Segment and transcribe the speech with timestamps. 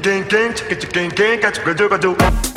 [0.00, 2.51] ding ding ding, chicka chicka ding ding, got you, got you, got you.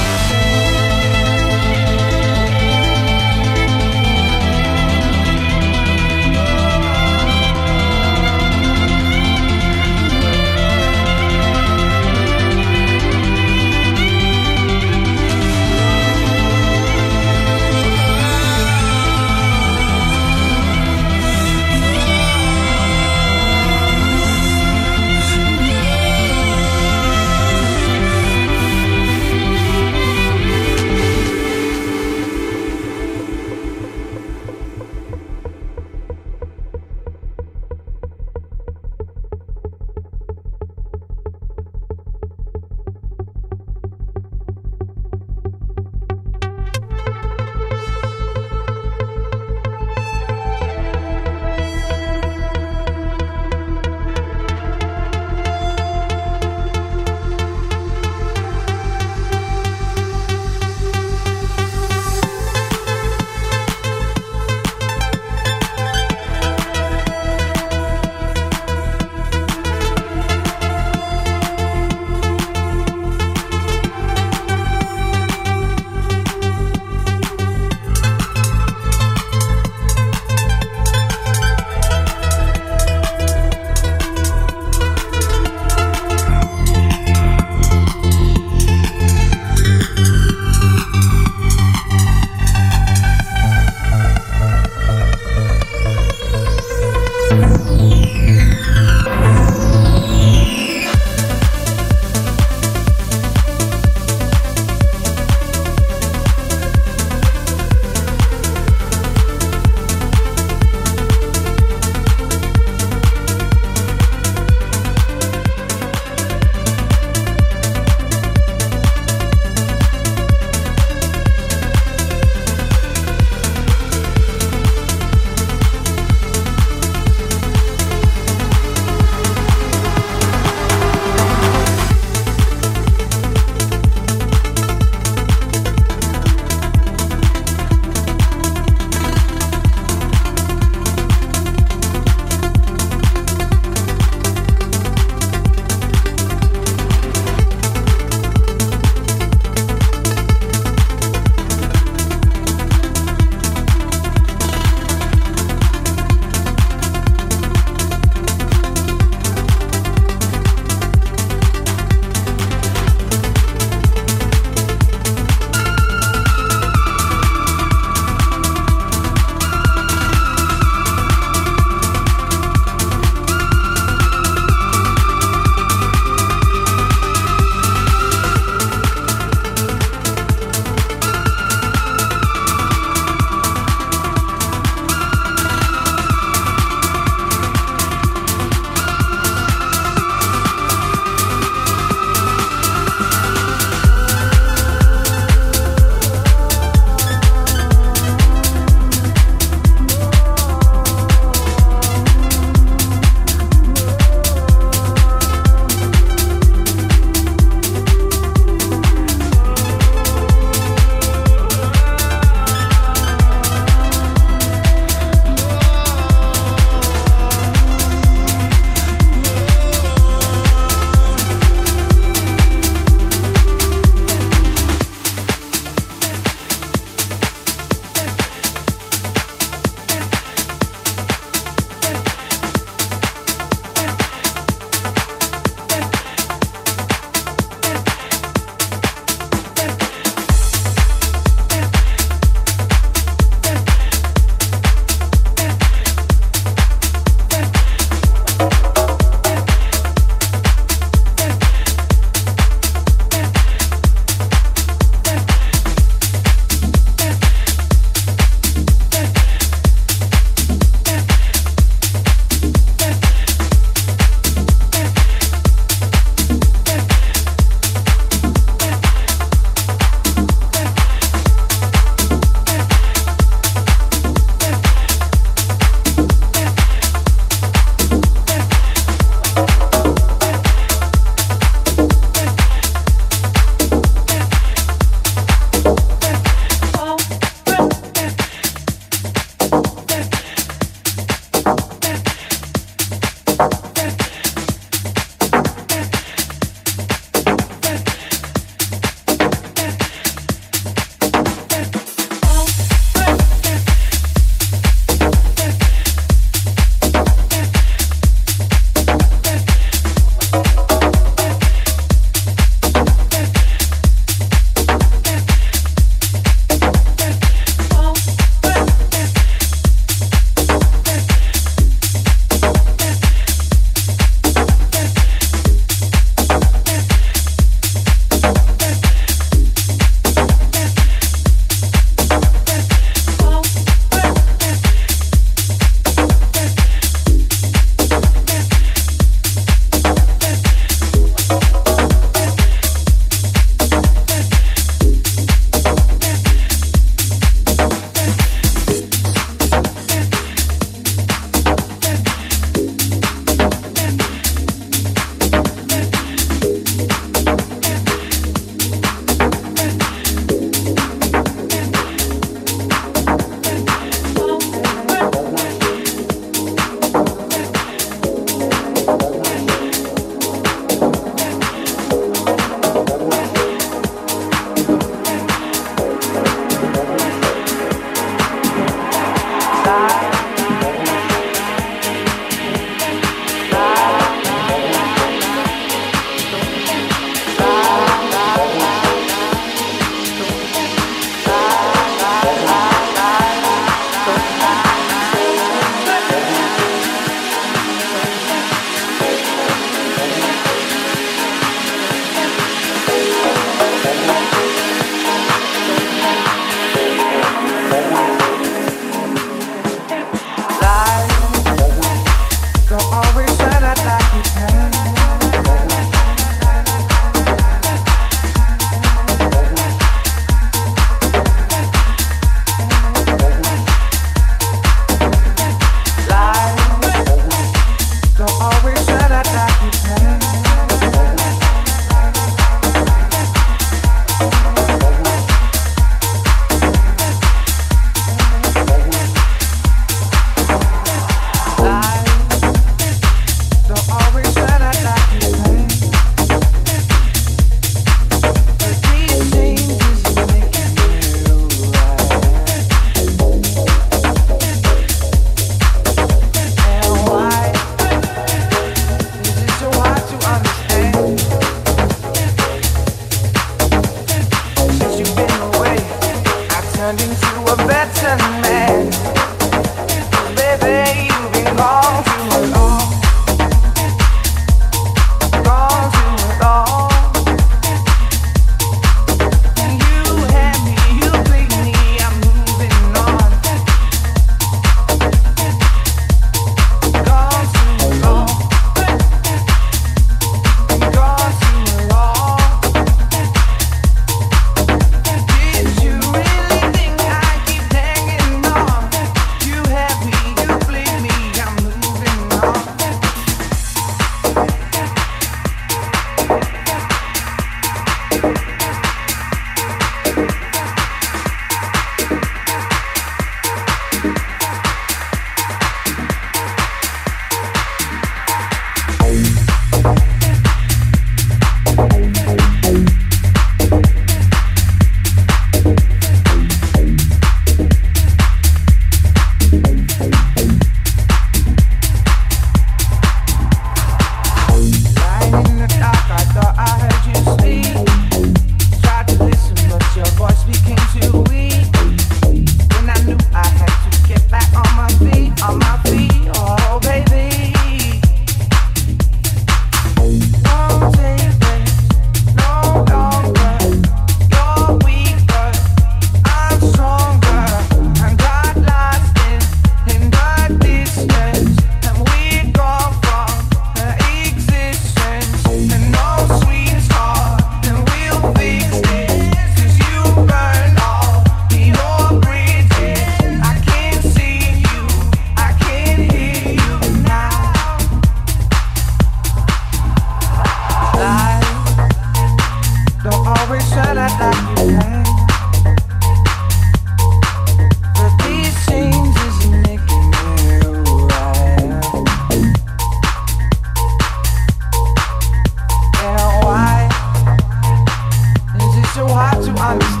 [599.43, 600.00] to understand